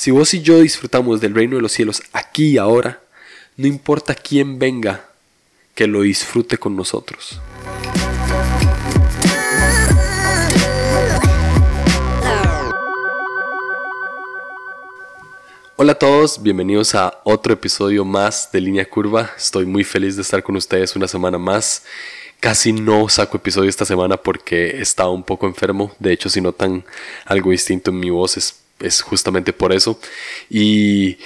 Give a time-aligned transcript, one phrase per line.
[0.00, 3.00] Si vos y yo disfrutamos del reino de los cielos aquí y ahora,
[3.56, 5.08] no importa quién venga,
[5.74, 7.40] que lo disfrute con nosotros.
[15.74, 19.32] Hola a todos, bienvenidos a otro episodio más de Línea Curva.
[19.36, 21.82] Estoy muy feliz de estar con ustedes una semana más.
[22.38, 25.90] Casi no saco episodio esta semana porque estaba un poco enfermo.
[25.98, 26.84] De hecho, si notan
[27.24, 29.98] algo distinto en mi voz es, es justamente por eso.
[30.50, 31.18] Y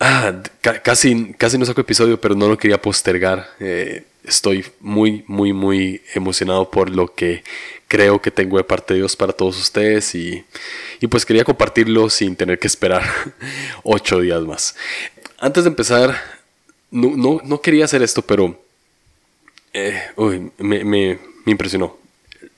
[0.00, 0.42] ah,
[0.82, 3.48] casi, casi no saco episodio, pero no lo quería postergar.
[3.60, 7.42] Eh, estoy muy, muy, muy emocionado por lo que
[7.88, 10.44] creo que tengo de parte de Dios para todos ustedes y,
[11.00, 13.02] y pues quería compartirlo sin tener que esperar
[13.82, 14.74] ocho días más.
[15.38, 16.16] Antes de empezar,
[16.90, 18.58] no, no, no quería hacer esto, pero
[19.72, 20.00] eh,
[20.58, 21.98] me, me, impresionó.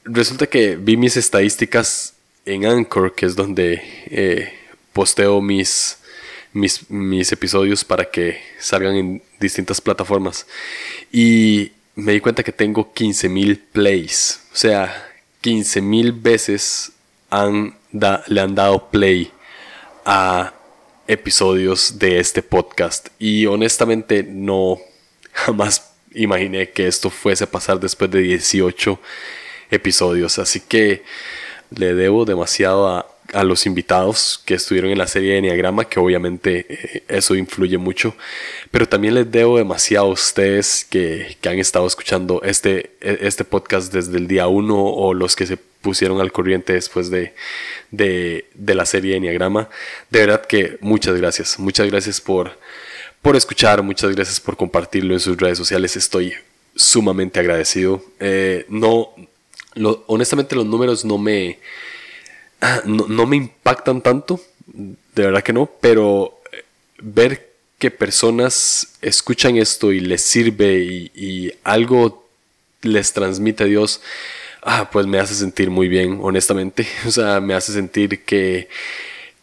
[0.05, 2.14] Resulta que vi mis estadísticas
[2.45, 4.53] en Anchor, que es donde eh,
[4.93, 5.99] posteo mis,
[6.53, 10.47] mis, mis, episodios para que salgan en distintas plataformas.
[11.13, 14.41] Y me di cuenta que tengo 15.000 plays.
[14.53, 15.11] O sea,
[15.43, 16.93] 15.000 veces
[17.31, 17.77] han
[18.27, 19.31] le han dado play
[20.05, 20.53] a
[21.07, 23.09] episodios de este podcast.
[23.19, 24.79] Y honestamente no
[25.33, 28.99] jamás imaginé que esto fuese a pasar después de 18
[29.71, 30.39] episodios.
[30.39, 31.03] Así que
[31.77, 33.07] le debo demasiado a,
[33.43, 38.15] los invitados que estuvieron en la serie de Enneagrama, que obviamente eh, eso influye mucho.
[38.71, 43.93] Pero también les debo demasiado a ustedes que, han estado escuchando este, e, este podcast
[43.93, 47.35] desde el día 1 o los que se pusieron al corriente después de,
[47.91, 49.69] de, de la serie de Enneagrama.
[50.11, 51.59] De verdad que muchas gracias.
[51.59, 52.57] Muchas gracias por
[53.25, 55.97] por escuchar, muchas gracias por compartirlo en sus redes sociales.
[55.97, 56.35] Estoy
[56.77, 58.05] sumamente agradecido.
[58.21, 59.15] Eh, no,
[60.07, 61.59] honestamente los números no me,
[62.85, 66.65] no, me impactan tanto, de verdad que no, pero eh,
[67.01, 70.79] ver que personas escuchan esto y les sirve
[71.15, 72.27] y, algo
[72.83, 74.01] les transmite a Dios,
[74.63, 76.87] ah, pues me hace sentir muy bien, honestamente.
[77.07, 78.69] O sea, me hace sentir que,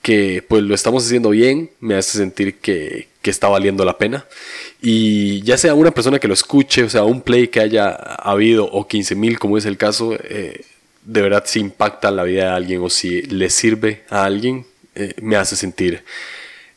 [0.02, 4.26] que pues lo estamos haciendo bien, me hace sentir que, que está valiendo la pena.
[4.82, 8.66] Y ya sea una persona que lo escuche, o sea, un play que haya habido
[8.66, 10.66] o 15 mil, como es el caso, eh,
[11.04, 15.14] de verdad si impacta la vida de alguien o si le sirve a alguien, eh,
[15.22, 16.04] me hace sentir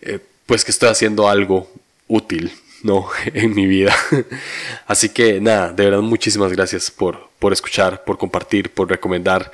[0.03, 1.71] eh, pues que estoy haciendo algo
[2.07, 2.53] útil,
[2.83, 3.09] ¿no?
[3.35, 3.95] en mi vida.
[4.87, 9.51] Así que nada, de verdad muchísimas gracias por, por escuchar, por compartir, por recomendar,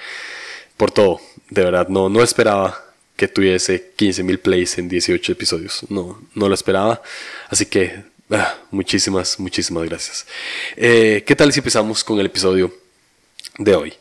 [0.77, 1.21] por todo.
[1.51, 2.90] De verdad, no, no esperaba
[3.21, 5.81] que tuviese 15.000 plays en 18 episodios.
[5.91, 7.03] No, no lo esperaba.
[7.51, 10.27] Así que ah, muchísimas, muchísimas gracias.
[10.75, 12.75] Eh, ¿Qué tal si empezamos con el episodio
[13.59, 13.93] de hoy?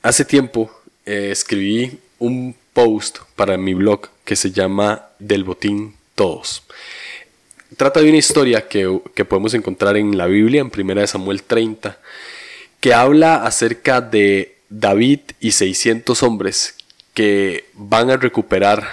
[0.00, 0.70] Hace tiempo
[1.04, 6.62] eh, escribí un post para mi blog que se llama Del Botín Todos.
[7.76, 11.98] Trata de una historia que, que podemos encontrar en la Biblia, en 1 Samuel 30,
[12.80, 16.77] que habla acerca de David y 600 hombres
[17.18, 18.86] que van a recuperar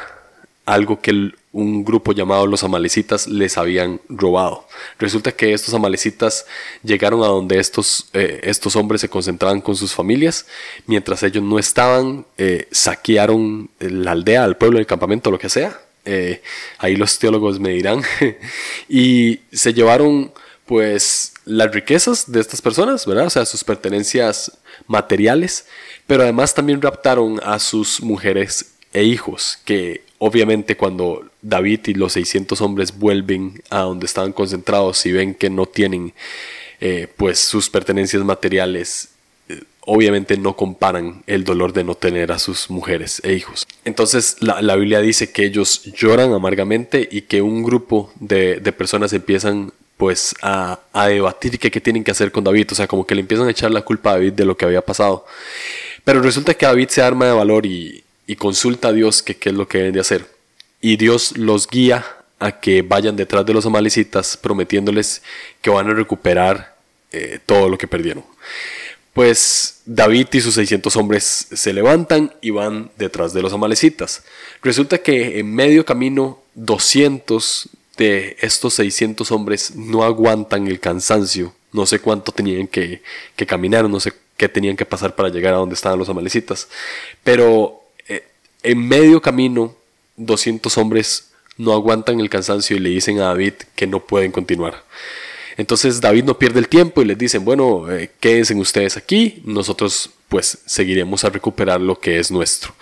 [0.66, 4.68] algo que un grupo llamado los amalecitas les habían robado.
[4.98, 6.48] Resulta que estos amalecitas
[6.82, 10.48] llegaron a donde estos, eh, estos hombres se concentraban con sus familias,
[10.88, 15.80] mientras ellos no estaban, eh, saquearon la aldea, el pueblo, el campamento, lo que sea.
[16.04, 16.42] Eh,
[16.80, 18.02] ahí los teólogos me dirán.
[18.90, 20.34] y se llevaron
[20.66, 23.28] pues las riquezas de estas personas, ¿verdad?
[23.28, 24.52] O sea, sus pertenencias
[24.88, 25.68] materiales
[26.08, 32.14] pero además también raptaron a sus mujeres e hijos, que obviamente cuando David y los
[32.14, 36.14] 600 hombres vuelven a donde estaban concentrados y ven que no tienen
[36.80, 39.10] eh, pues sus pertenencias materiales,
[39.50, 43.68] eh, obviamente no comparan el dolor de no tener a sus mujeres e hijos.
[43.84, 49.72] Entonces la, Biblia dice que ellos lloran amargamente y que un grupo de, personas empiezan
[49.98, 53.22] pues a, debatir qué, qué tienen que hacer con David, o sea, como que le
[53.22, 55.26] empiezan a echar la culpa a David de lo que había pasado.
[56.06, 58.04] Pero resulta que David se arma de valor y,
[58.38, 60.26] consulta a Dios que qué es lo que deben de hacer.
[60.80, 62.06] Y Dios los guía
[62.40, 65.24] a que vayan detrás de los amalecitas prometiéndoles
[65.62, 66.76] que van a recuperar
[67.12, 68.24] eh, todo lo que perdieron.
[69.14, 74.24] Pues David y sus 600 hombres se levantan y van detrás de los amalecitas.
[74.62, 81.56] Resulta que en medio camino 200 de estos 600 hombres no aguantan el cansancio.
[81.72, 83.02] No sé cuánto tenían que,
[83.36, 86.68] que caminar, no sé que tenían que pasar para llegar a donde estaban los amalecitas.
[87.24, 88.28] Pero eh,
[88.64, 89.76] en medio camino,
[90.18, 94.84] 200 hombres no aguantan el cansancio y le dicen a David que no pueden continuar.
[95.58, 100.10] Entonces David no pierde el tiempo y les dicen, bueno, eh, quédense ustedes aquí, nosotros
[100.28, 102.74] pues seguiremos a recuperar lo que es nuestro.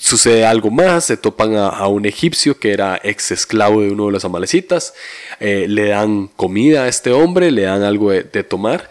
[0.00, 4.12] Sucede algo más, se topan a, un egipcio que era ex esclavo de uno de
[4.12, 4.94] los amalecitas,
[5.40, 8.88] eh, le dan comida a este hombre, le dan algo de, tomar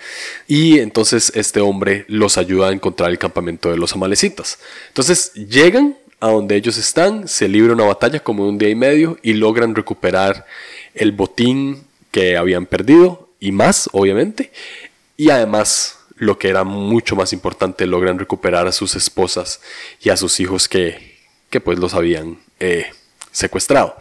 [0.48, 4.60] y entonces este hombre los ayuda a encontrar el campamento de los amalecitas.
[4.88, 9.18] Entonces llegan a donde ellos están, se libra una batalla como un día y medio
[9.22, 10.46] y logran recuperar
[10.94, 14.52] el botín que habían perdido y más, obviamente,
[15.18, 19.62] y además lo que era mucho más importante, logran recuperar a sus esposas
[20.02, 21.18] y a sus hijos que,
[21.50, 22.88] que pues los habían eh,
[23.32, 23.96] secuestrado.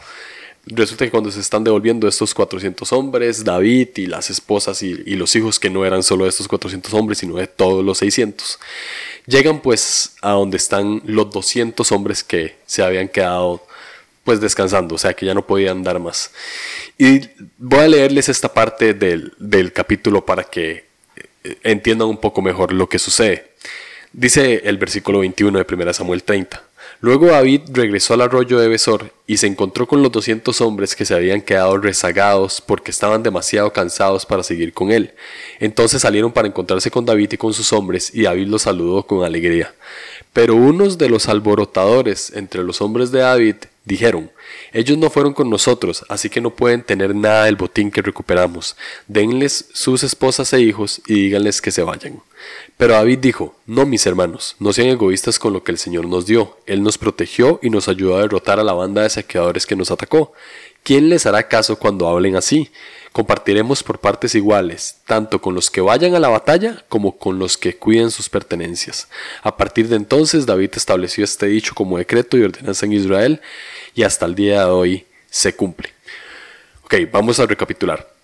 [0.67, 5.37] Resulta que cuando se están devolviendo estos 400 hombres, David y las esposas y, los
[5.37, 8.59] hijos, que no eran solo estos 400 hombres, sino de todos los 600,
[9.27, 13.67] llegan pues a donde están los 200 hombres que se habían quedado
[14.25, 16.31] pues descansando, o sea que ya no podían dar más.
[16.97, 17.21] Y
[17.59, 20.87] voy a leerles esta parte del, del capítulo para que
[21.63, 23.53] entiendan un poco mejor lo que sucede.
[24.13, 26.63] Dice el versículo 21 de 1 Samuel 30.
[27.01, 31.05] Luego David regresó al arroyo de Besor y se encontró con los 200 hombres que
[31.05, 35.13] se habían quedado rezagados porque estaban demasiado cansados para seguir con él.
[35.61, 39.25] Entonces salieron para encontrarse con David y con sus hombres y David los saludó con
[39.25, 39.75] alegría.
[40.33, 44.31] Pero unos de los alborotadores entre los hombres de David dijeron,
[44.73, 48.77] ellos no fueron con nosotros, así que no pueden tener nada del botín que recuperamos.
[49.07, 52.23] Denles sus esposas e hijos y díganles que se vayan.
[52.77, 56.27] Pero David dijo, no mis hermanos, no sean egoístas con lo que el Señor nos
[56.27, 56.59] dio.
[56.67, 59.91] Él nos protegió y nos ayudó a derrotar a la banda de saqueadores que nos
[59.91, 60.33] atacó.
[60.83, 62.71] ¿Quién les hará caso cuando hablen así?
[63.15, 67.57] Compartiremos por partes iguales, tanto con los que vayan a la batalla como con los
[67.57, 69.09] que cuiden sus pertenencias.
[69.43, 73.41] A partir de entonces David estableció este dicho como decreto y ordenanza en Israel
[73.95, 75.91] y hasta el día de hoy se cumple.
[76.85, 78.15] Ok, vamos a recapitular.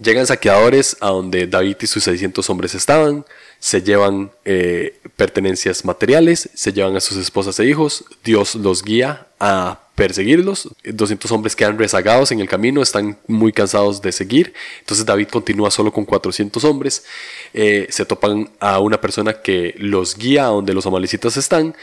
[0.00, 3.24] Llegan saqueadores a donde David y sus 600 hombres estaban,
[3.58, 9.26] se llevan eh, pertenencias materiales, se llevan a sus esposas e hijos, Dios los guía
[9.40, 15.04] a perseguirlos, 200 hombres quedan rezagados en el camino, están muy cansados de seguir, entonces
[15.04, 17.04] David continúa solo con 400 hombres,
[17.52, 21.74] eh, se topan a una persona que los guía a donde los amalecitas están,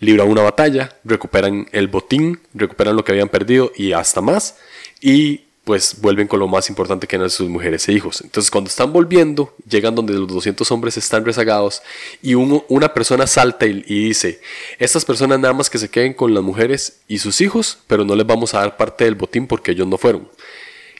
[0.00, 4.56] libran una batalla, recuperan el botín, recuperan lo que habían perdido y hasta más,
[5.00, 8.20] y pues vuelven con lo más importante que eran sus mujeres e hijos.
[8.20, 11.82] Entonces cuando están volviendo, llegan donde los 200 hombres están rezagados
[12.22, 14.40] y una persona salta y, y, dice,
[14.78, 18.14] estas personas nada más que se queden con las mujeres y sus hijos, pero no
[18.14, 20.28] les vamos a dar parte del botín porque ellos no fueron.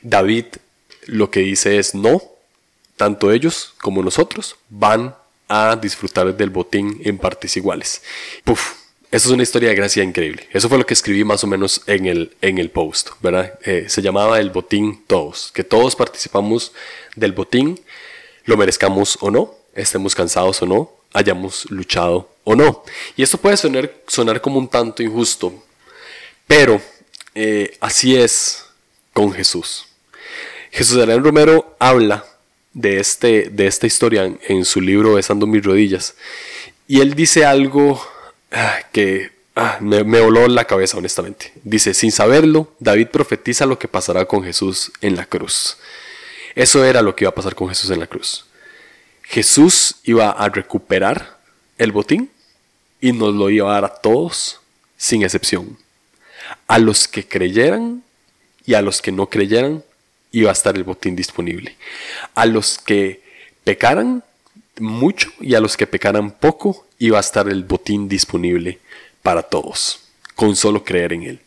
[0.03, 0.47] David
[1.07, 2.21] lo que dice es, no,
[2.97, 5.15] tanto ellos como nosotros van
[5.49, 8.03] a disfrutar del botín en partes iguales.
[8.45, 8.73] Puf,
[9.17, 10.47] eso es una historia de gracia increíble.
[10.53, 13.59] Eso fue lo que escribí más o menos en el, en el post, ¿verdad?
[13.65, 16.73] Eh, se llamaba el botín todos, que todos participamos
[17.15, 17.81] del botín,
[18.45, 22.85] lo merezcamos o no, estemos cansados o no, hayamos luchado o no.
[23.17, 25.65] Y esto puede sonar, sonar como un tanto injusto,
[26.47, 26.83] pero
[27.35, 28.67] eh, así es
[29.15, 29.87] con Jesús.
[30.71, 32.27] Jesús Adrián Romero habla
[32.75, 36.15] de, este, de esta historia en, en su libro Besando mis rodillas
[36.87, 37.99] y él dice algo
[38.93, 41.53] que ah, me, voló la cabeza, honestamente.
[41.63, 45.79] Dice, sin saberlo, David profetiza lo que pasará con Jesús en la cruz.
[46.55, 48.47] Eso era lo que iba a pasar con Jesús en la cruz.
[49.23, 51.39] Jesús iba a recuperar
[51.79, 52.31] el botín
[53.01, 54.61] y nos lo iba a dar a todos,
[54.97, 55.79] sin excepción.
[56.67, 58.03] A los que creyeran
[58.65, 59.85] y a los que no creyeran,
[60.33, 61.77] iba a estar el botín disponible.
[62.35, 63.23] A los que
[63.65, 64.23] pecaran
[64.79, 68.79] mucho y a los que pecaran poco, iba a estar el botín disponible
[69.23, 70.01] para todos,
[70.35, 71.41] con solo creer en Él.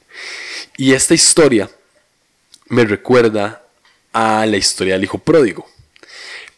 [0.77, 1.69] Y esta historia
[2.67, 3.63] me recuerda
[4.13, 5.67] a la historia del hijo pródigo,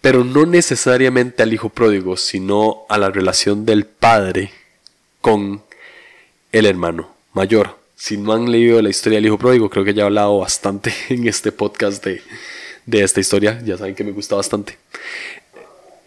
[0.02, 4.52] pero no necesariamente al hijo pródigo, sino a la relación del padre
[5.22, 5.64] con
[6.52, 7.78] el hermano mayor.
[7.96, 10.94] Si no han leído la historia del hijo pródigo, creo que ya he hablado bastante
[11.10, 12.22] en este podcast de,
[12.86, 14.78] de esta historia, ya saben que me gusta bastante.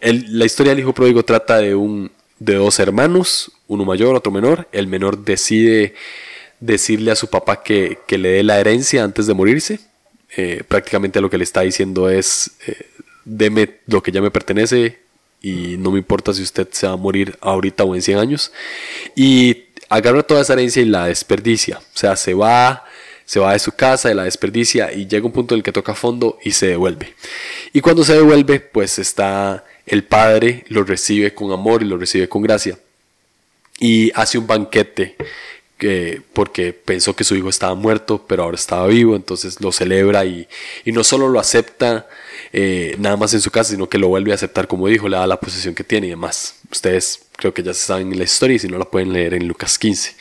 [0.01, 4.67] La historia del hijo pródigo trata de un de dos hermanos, uno mayor, otro menor.
[4.71, 5.95] El menor decide
[6.59, 9.79] decirle a su papá que, le dé la herencia antes de morirse.
[10.37, 12.87] Eh, prácticamente lo que le está diciendo es, eh,
[13.23, 14.99] deme lo que ya me pertenece
[15.41, 18.51] y no me importa si usted se va a morir ahorita o en 100 años.
[19.15, 21.77] Y agarra toda esa herencia y la desperdicia.
[21.77, 22.83] O sea, se va,
[23.25, 25.71] se va de su casa y la desperdicia y llega un punto en el que
[25.71, 27.13] toca fondo y se devuelve.
[27.73, 32.27] Y cuando se devuelve, pues está el padre lo recibe con amor y lo recibe
[32.27, 32.79] con gracia.
[33.79, 35.15] Y hace un banquete
[35.77, 40.25] que, porque pensó que su hijo estaba muerto, pero ahora estaba vivo, entonces lo celebra
[40.25, 40.47] y,
[40.85, 42.07] no solo lo acepta
[42.53, 45.17] eh, nada más en su casa, sino que lo vuelve a aceptar como hijo, le
[45.17, 46.59] da la posesión que tiene y demás.
[46.71, 49.77] Ustedes creo que ya saben la historia y si no la pueden leer en Lucas
[49.77, 50.15] 15.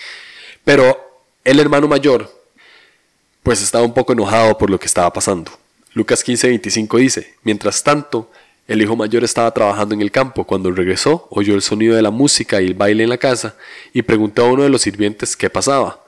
[0.65, 0.99] Pero
[1.45, 2.31] el hermano mayor,
[3.43, 5.53] pues estaba un poco enojado por lo que estaba pasando.
[5.93, 8.31] Lucas 15, 25 dice, mientras tanto,
[8.67, 10.45] el hijo mayor estaba trabajando en el campo.
[10.45, 13.57] Cuando regresó, oyó el sonido de la música y el baile en la casa
[13.93, 16.05] y preguntó a uno de los sirvientes qué pasaba.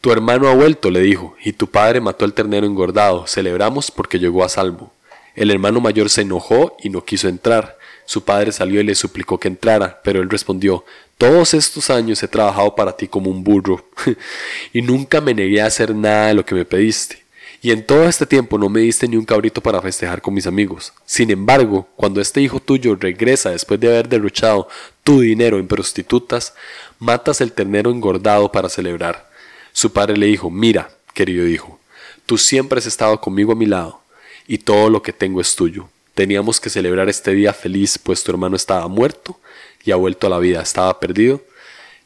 [0.00, 3.26] Tu hermano ha vuelto, le dijo, y tu padre mató al ternero engordado.
[3.28, 4.92] Celebramos porque llegó a salvo.
[5.36, 7.78] El hermano mayor se enojó y no quiso entrar.
[8.04, 10.84] Su padre salió y le suplicó que entrara, pero él respondió,
[11.16, 13.86] Todos estos años he trabajado para ti como un burro,
[14.72, 17.21] y nunca me negué a hacer nada de lo que me pediste.
[17.64, 20.48] Y en todo este tiempo no me diste ni un cabrito para festejar con mis
[20.48, 20.92] amigos.
[21.06, 24.66] Sin embargo, cuando este hijo tuyo regresa después de haber derrochado
[25.04, 26.54] tu dinero en prostitutas,
[26.98, 29.30] matas el ternero engordado para celebrar.
[29.72, 31.78] Su padre le dijo, mira, querido hijo,
[32.26, 34.02] tú siempre has estado conmigo a mi lado,
[34.48, 35.88] y todo lo que tengo es tuyo.
[36.14, 39.38] Teníamos que celebrar este día feliz, pues tu hermano estaba muerto
[39.84, 41.40] y ha vuelto a la vida, estaba perdido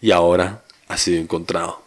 [0.03, 1.83] y ahora ha sido encontrado.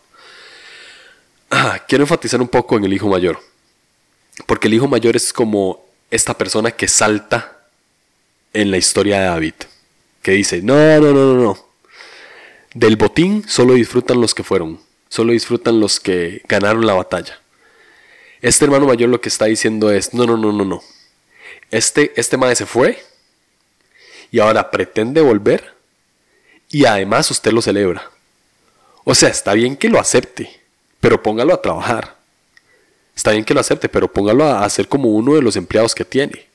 [1.52, 3.49] Ah, quiero enfatizar un poco en el hijo mayor.
[4.46, 7.60] Porque el hijo mayor es como esta persona que salta
[8.54, 9.54] en la historia de David.
[10.22, 11.70] Que dice, no, no, no, no, no.
[12.74, 14.80] Del botín solo disfrutan los que fueron.
[15.08, 17.40] Solo disfrutan los que ganaron la batalla.
[18.42, 20.84] Este hermano mayor lo que está diciendo es, no, no, no, no, no.
[21.72, 23.04] Este, este madre se fue
[24.32, 25.74] y ahora pretende volver
[26.70, 28.10] y además usted lo celebra.
[29.04, 30.62] O sea, está bien que lo acepte,
[31.00, 32.19] pero póngalo a trabajar.
[33.16, 36.06] Está bien que lo acepte, pero póngalo a hacer como uno de los empleados que
[36.06, 36.48] tiene.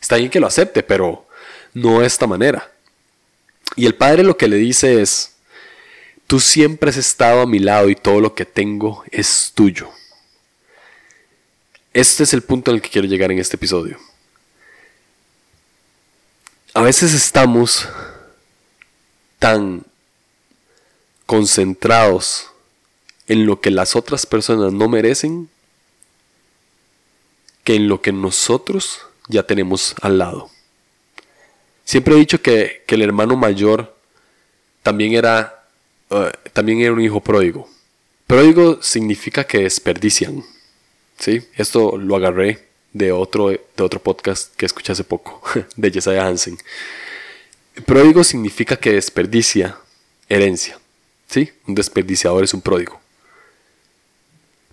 [0.00, 1.26] Está bien que lo acepte, pero
[1.74, 2.70] no de esta manera.
[3.74, 5.34] Y el padre lo que le dice es,
[6.26, 9.90] tú siempre has estado a mi lado y todo lo que tengo es tuyo.
[11.92, 13.98] Este es el punto el que quiero llegar en este episodio.
[16.74, 17.88] A veces estamos
[19.38, 19.84] tan
[21.24, 22.50] concentrados
[23.28, 25.48] en lo que las otras personas no merecen
[27.66, 30.48] que en lo que nosotros ya tenemos al lado.
[31.84, 33.92] Siempre he dicho que, el hermano mayor
[34.84, 35.66] también era,
[36.10, 37.68] eh, también era un hijo pródigo.
[38.28, 40.44] Pródigo significa que desperdician.
[41.18, 41.42] ¿sí?
[41.56, 45.42] Esto lo agarré de otro, de otro podcast que escuché hace poco,
[45.76, 46.56] de Jesiah Hansen.
[47.84, 49.76] Pródigo significa que desperdicia
[50.28, 50.78] herencia.
[51.28, 51.50] ¿sí?
[51.66, 53.00] Un desperdiciador es un pródigo.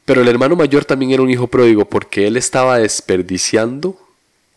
[0.06, 3.98] Pero el hermano mayor también era un hijo pródigo porque él estaba desperdiciando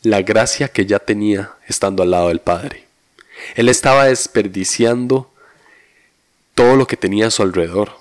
[0.03, 2.85] la gracia que ya tenía estando al lado del Padre.
[3.55, 5.31] Él estaba desperdiciando
[6.55, 7.93] todo lo que tenía a su alrededor.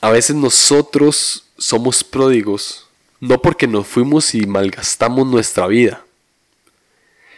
[0.00, 2.88] A veces nosotros somos pródigos
[3.20, 6.04] no porque nos fuimos y malgastamos nuestra vida,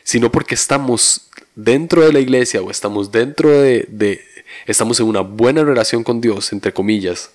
[0.03, 4.25] sino porque estamos dentro de la iglesia o estamos dentro de, de
[4.65, 7.31] estamos en una buena relación con Dios, entre comillas,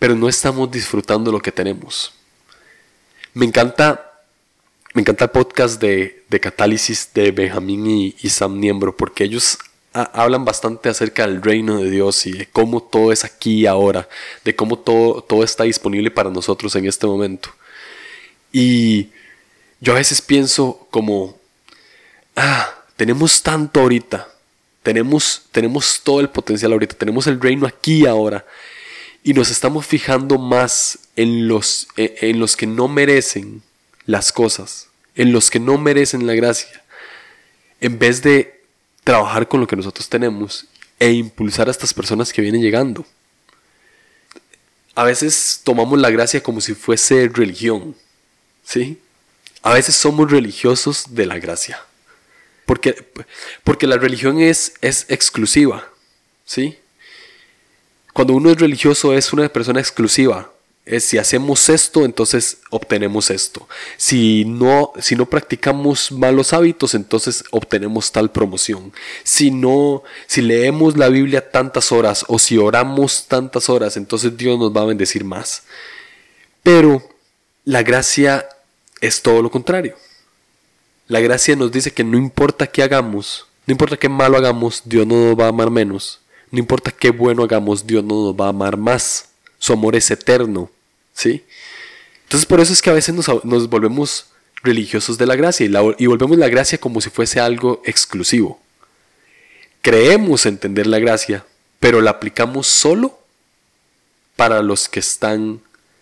[0.00, 2.12] pero no estamos disfrutando lo que tenemos.
[3.34, 4.22] Me encanta,
[4.94, 9.58] me encanta el podcast de, de Catálisis de Benjamín y, Sam Niembro, porque ellos
[9.92, 14.08] hablan bastante acerca del reino de Dios y de cómo todo es aquí y ahora,
[14.42, 17.50] de cómo todo, todo está disponible para nosotros en este momento.
[18.52, 19.10] Y
[19.80, 21.38] yo a veces pienso como,
[22.36, 24.28] ah, tenemos tanto ahorita,
[24.82, 28.46] tenemos, tenemos todo el potencial ahorita, tenemos el reino aquí y ahora,
[29.22, 33.62] y nos estamos fijando más en los, e, en los que no merecen
[34.06, 36.82] las cosas, en los que no merecen la gracia,
[37.80, 38.62] en vez de
[39.04, 40.66] trabajar con lo que nosotros tenemos
[40.98, 43.06] e impulsar a estas personas que vienen llegando.
[44.94, 47.96] A veces tomamos la gracia como si fuese religión,
[48.64, 48.98] ¿sí?
[49.62, 51.80] A veces somos religiosos de la gracia.
[52.66, 52.94] Porque,
[53.64, 55.88] porque la religión es, es exclusiva,
[56.44, 56.78] ¿sí?
[58.12, 60.50] Cuando uno es religioso es una persona exclusiva.
[60.98, 63.68] Si hacemos esto, entonces obtenemos esto.
[63.96, 68.92] Si no, si no practicamos malos hábitos, entonces obtenemos tal promoción.
[69.22, 74.58] Si no, si leemos la Biblia tantas horas o si oramos tantas horas, entonces Dios
[74.58, 75.62] nos va a bendecir más.
[76.62, 77.08] Pero
[77.64, 78.48] la gracia
[79.00, 79.94] es todo lo contrario.
[81.06, 85.06] La gracia nos dice que no importa qué hagamos, no importa qué malo hagamos, Dios
[85.06, 86.20] no nos va a amar menos.
[86.50, 89.28] No importa qué bueno hagamos, Dios no nos va a amar más.
[89.58, 90.70] Su amor es eterno.
[91.14, 91.44] ¿Sí?
[92.24, 94.26] Entonces por eso es que a veces nos, volvemos
[94.62, 98.60] religiosos de la gracia y, y volvemos la gracia como si fuese algo exclusivo.
[99.82, 101.44] Creemos entender la gracia,
[101.78, 103.18] pero la aplicamos solo
[104.36, 105.60] para los que están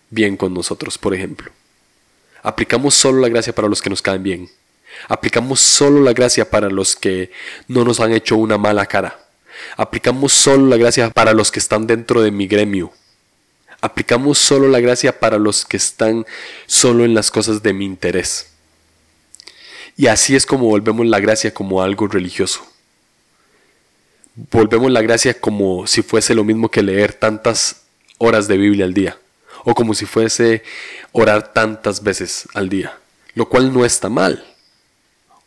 [0.09, 1.51] bien con nosotros, por ejemplo.
[2.43, 4.49] Aplicamos solo la gracia para los que nos caen bien.
[5.07, 7.31] Aplicamos solo la gracia para los que
[7.67, 9.28] no nos han hecho una mala cara.
[9.77, 12.91] Aplicamos solo la gracia para los que están dentro de mi gremio.
[13.81, 16.25] Aplicamos solo la gracia para los que están
[16.65, 18.51] solo en las cosas de mi interés.
[19.95, 22.65] Y así es como volvemos la gracia como algo religioso.
[24.51, 27.81] Volvemos la gracia como si fuese lo mismo que leer tantas
[28.17, 29.17] horas de Biblia al día.
[29.65, 30.63] O como si fuese
[31.11, 32.97] orar tantas veces al día.
[33.33, 34.45] Lo cual no está mal.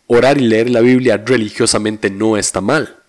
[0.07, 3.02] Orar y leer la Biblia religiosamente no está mal.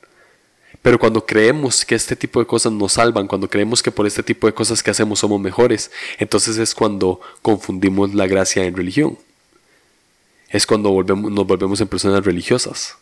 [0.84, 4.22] Pero cuando creemos que este tipo de cosas nos salvan, cuando creemos que por este
[4.22, 9.18] tipo de cosas que hacemos somos mejores, entonces es cuando confundimos la gracia en religión.
[10.50, 12.98] Es cuando volvemos, nos volvemos en personas religiosas.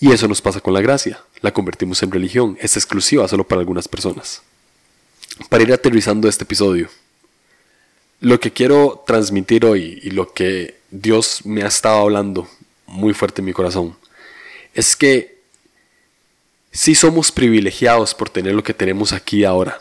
[0.00, 1.22] Y eso nos pasa con la gracia.
[1.42, 2.58] La convertimos en religión.
[2.60, 4.42] Es exclusiva solo para algunas personas.
[5.48, 6.88] Para ir aterrizando este episodio,
[8.18, 12.48] lo que quiero transmitir hoy y lo que Dios me ha estado hablando
[12.86, 13.96] muy fuerte en mi corazón
[14.74, 15.33] es que
[16.74, 19.80] si somos privilegiados por tener lo que tenemos aquí ahora,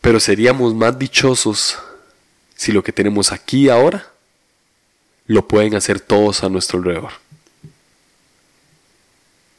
[0.00, 1.78] pero seríamos más dichosos
[2.56, 4.10] si lo que tenemos aquí ahora
[5.26, 7.12] lo pueden hacer todos a nuestro alrededor.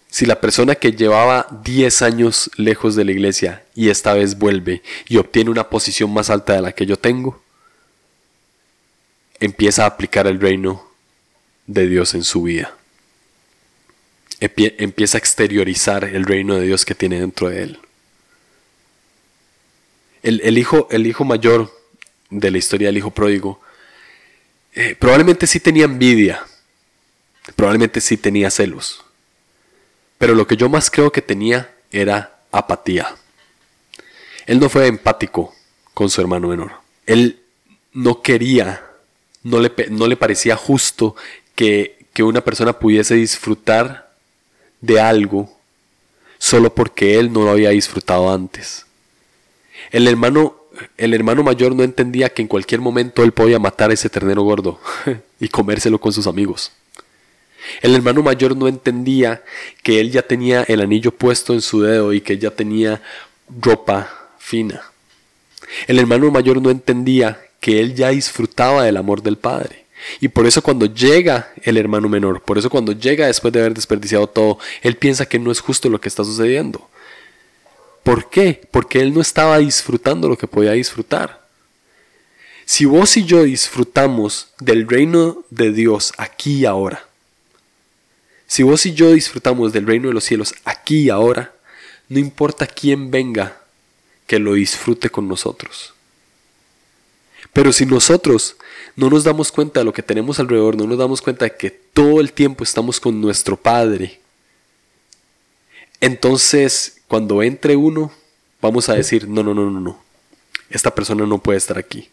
[0.10, 4.82] Si la persona que llevaba 10 años lejos de la iglesia y esta vez vuelve
[5.08, 7.40] y obtiene una posición más alta de la que yo tengo,
[9.40, 10.90] empieza a aplicar el reino
[11.68, 12.76] de Dios en su vida.
[14.40, 17.80] Empieza a exteriorizar el reino de Dios que tiene dentro de él.
[20.24, 21.72] El, hijo, el hijo mayor
[22.30, 23.62] de la historia del hijo pródigo
[24.74, 26.44] eh, probablemente sí tenía envidia,
[27.56, 29.06] probablemente sí tenía celos
[30.18, 33.16] pero lo que yo más creo que tenía era apatía.
[34.46, 35.54] Él no fue empático
[35.94, 36.74] con su hermano menor.
[37.06, 37.42] Él
[37.94, 38.84] no quería,
[39.44, 41.16] no le, no le parecía justo
[41.56, 44.05] que, que una persona pudiese disfrutar
[44.86, 45.50] de algo
[46.38, 48.86] solo porque él no lo había disfrutado antes.
[49.92, 50.56] El hermano,
[50.98, 54.44] el hermano mayor no entendía que en cualquier momento él podía matar a ese ternero
[54.44, 54.80] gordo
[55.40, 56.72] y comérselo con sus amigos.
[57.82, 59.44] El hermano mayor no entendía
[59.82, 63.02] que él ya tenía el anillo puesto en su dedo y que ya tenía
[63.60, 64.84] ropa fina.
[65.88, 69.85] El hermano mayor no entendía que él ya disfrutaba del amor del Padre.
[70.20, 73.74] Y por eso cuando llega el hermano menor, por eso cuando llega después de haber
[73.74, 76.90] desperdiciado todo, él piensa que no es justo lo que está sucediendo.
[78.04, 78.62] ¿Por qué?
[78.72, 81.46] Porque él no estaba disfrutando lo que podía disfrutar.
[82.66, 87.06] Si vos y yo disfrutamos del reino de Dios aquí y ahora,
[88.48, 91.54] si vos y yo disfrutamos del reino de los cielos aquí y ahora,
[92.10, 93.62] no importa quién venga
[94.28, 95.94] que lo disfrute con nosotros.
[97.54, 98.58] Pero si nosotros
[98.96, 101.70] no nos damos cuenta de lo que tenemos alrededor, no nos damos cuenta de que
[101.70, 104.20] todo el tiempo estamos con nuestro Padre,
[106.00, 108.12] entonces cuando entre uno,
[108.62, 110.00] vamos a decir, no, no, no, no, no,
[110.70, 112.10] esta persona no puede estar aquí.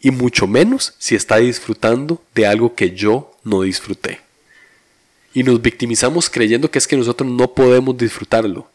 [0.00, 4.20] Y mucho menos si está disfrutando de algo que yo no disfruté
[5.34, 8.68] y nos victimizamos creyendo que es que nosotros no podemos disfrutarlo.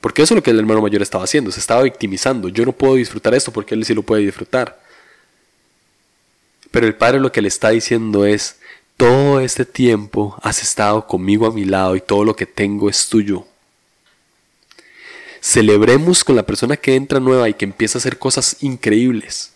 [0.00, 2.48] Porque eso es lo que el hermano mayor estaba haciendo, se estaba victimizando.
[2.48, 4.80] Yo no puedo disfrutar esto porque él sí lo puede disfrutar.
[6.74, 8.56] Pero el padre lo que le está diciendo es,
[8.96, 13.08] todo este tiempo has estado conmigo a mi lado y todo lo que tengo es
[13.08, 13.46] tuyo.
[15.40, 19.52] Celebremos con la persona que entra nueva y que empieza a hacer cosas increíbles.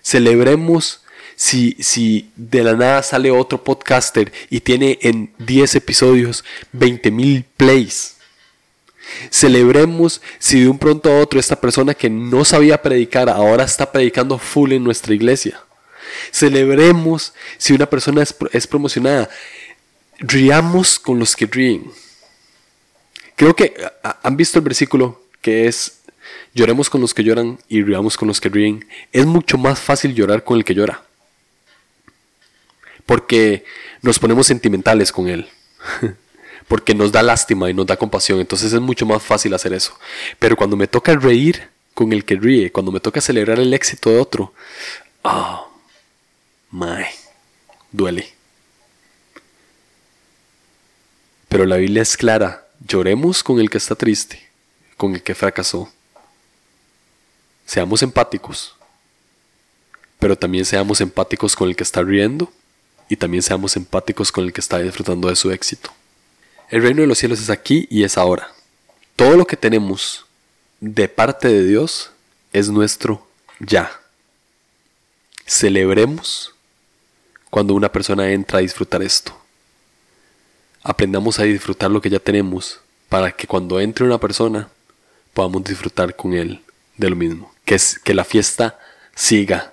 [0.00, 1.02] Celebremos
[1.34, 8.14] si, si de la nada sale otro podcaster y tiene en 10 episodios 20.000 plays.
[9.30, 13.90] Celebremos si de un pronto a otro esta persona que no sabía predicar ahora está
[13.90, 15.65] predicando full en nuestra iglesia.
[16.30, 19.28] Celebremos si una persona es, promocionada.
[20.18, 21.90] Riamos con los que ríen.
[23.34, 23.74] Creo que
[24.22, 26.00] han visto el versículo que es
[26.54, 28.86] lloremos con los que lloran y riamos con los que ríen.
[29.12, 31.06] Es mucho más fácil llorar con el que llora
[33.06, 33.64] porque
[34.02, 35.48] nos ponemos sentimentales con Él,
[36.68, 39.96] porque nos da lástima y nos da compasión, entonces es mucho más fácil hacer eso.
[40.38, 44.10] Pero cuando me toca reír con el que ríe, cuando me toca celebrar el éxito
[44.10, 44.52] de otro,
[45.22, 45.65] oh,
[46.70, 47.04] my,
[47.92, 48.32] duele.
[51.48, 54.48] Pero la Biblia es clara, lloremos con el que está triste,
[54.96, 55.92] con el que fracasó.
[57.64, 58.74] Seamos empáticos,
[60.18, 62.52] pero también seamos empáticos con el que está riendo
[63.08, 65.90] y también seamos empáticos con el que está disfrutando de su éxito.
[66.68, 68.52] El reino de los cielos es aquí y es ahora.
[69.14, 70.26] Todo lo que tenemos
[70.80, 72.10] de parte de Dios
[72.52, 73.26] es nuestro
[73.60, 74.00] ya.
[75.46, 76.55] Celebremos
[77.56, 79.34] cuando una persona entra a disfrutar esto.
[80.82, 84.68] Aprendamos a disfrutar lo que ya tenemos para que cuando entre una persona
[85.32, 86.62] podamos disfrutar con él
[86.98, 87.50] de lo mismo.
[87.64, 88.78] Que, es, que la fiesta
[89.14, 89.72] siga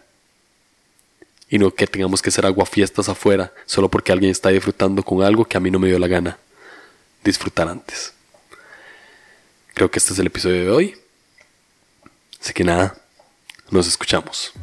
[1.49, 5.43] y no que tengamos que hacer aguafiestas afuera solo porque alguien está disfrutando con algo
[5.43, 6.37] que a mí no me dio la gana
[7.21, 8.13] disfrutar antes.
[9.73, 10.97] Creo que este es el episodio de hoy.
[12.39, 12.95] Así que nada,
[13.69, 14.53] nos escuchamos.